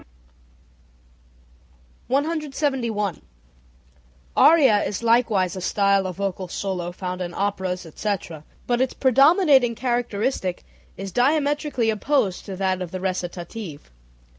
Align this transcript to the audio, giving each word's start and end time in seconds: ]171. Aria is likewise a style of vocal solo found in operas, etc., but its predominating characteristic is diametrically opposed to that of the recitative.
]171. 2.07 3.21
Aria 4.35 4.83
is 4.83 5.03
likewise 5.03 5.55
a 5.55 5.61
style 5.61 6.07
of 6.07 6.15
vocal 6.15 6.47
solo 6.47 6.91
found 6.91 7.21
in 7.21 7.35
operas, 7.35 7.85
etc., 7.85 8.43
but 8.65 8.81
its 8.81 8.95
predominating 8.95 9.75
characteristic 9.75 10.63
is 10.97 11.11
diametrically 11.11 11.91
opposed 11.91 12.47
to 12.47 12.55
that 12.55 12.81
of 12.81 12.89
the 12.89 12.99
recitative. 12.99 13.91